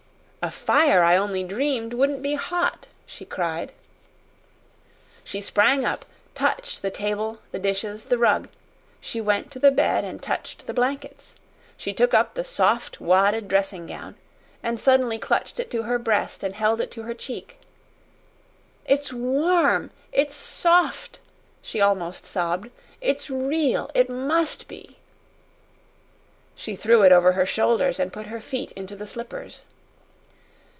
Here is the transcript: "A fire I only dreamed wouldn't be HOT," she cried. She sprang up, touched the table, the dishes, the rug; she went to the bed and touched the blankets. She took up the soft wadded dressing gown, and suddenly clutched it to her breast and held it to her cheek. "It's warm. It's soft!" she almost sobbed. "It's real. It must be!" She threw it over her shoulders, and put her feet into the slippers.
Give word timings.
"A 0.43 0.49
fire 0.49 1.03
I 1.03 1.17
only 1.17 1.43
dreamed 1.43 1.93
wouldn't 1.93 2.23
be 2.23 2.33
HOT," 2.33 2.87
she 3.05 3.25
cried. 3.25 3.73
She 5.23 5.39
sprang 5.39 5.85
up, 5.85 6.03
touched 6.33 6.81
the 6.81 6.89
table, 6.89 7.41
the 7.51 7.59
dishes, 7.59 8.05
the 8.05 8.17
rug; 8.17 8.49
she 8.99 9.21
went 9.21 9.51
to 9.51 9.59
the 9.59 9.69
bed 9.69 10.03
and 10.03 10.19
touched 10.19 10.65
the 10.65 10.73
blankets. 10.73 11.35
She 11.77 11.93
took 11.93 12.15
up 12.15 12.33
the 12.33 12.43
soft 12.43 12.99
wadded 12.99 13.47
dressing 13.49 13.85
gown, 13.85 14.15
and 14.63 14.79
suddenly 14.79 15.19
clutched 15.19 15.59
it 15.59 15.69
to 15.69 15.83
her 15.83 15.99
breast 15.99 16.41
and 16.43 16.55
held 16.55 16.81
it 16.81 16.89
to 16.93 17.03
her 17.03 17.13
cheek. 17.13 17.59
"It's 18.87 19.13
warm. 19.13 19.91
It's 20.11 20.33
soft!" 20.33 21.19
she 21.61 21.81
almost 21.81 22.25
sobbed. 22.25 22.71
"It's 22.99 23.29
real. 23.29 23.91
It 23.93 24.09
must 24.09 24.67
be!" 24.67 24.97
She 26.55 26.75
threw 26.75 27.03
it 27.03 27.11
over 27.11 27.33
her 27.33 27.45
shoulders, 27.45 27.99
and 27.99 28.11
put 28.11 28.25
her 28.25 28.41
feet 28.41 28.71
into 28.71 28.95
the 28.95 29.05
slippers. 29.05 29.65